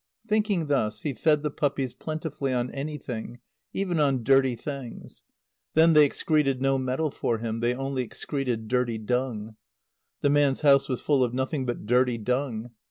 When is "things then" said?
4.55-5.93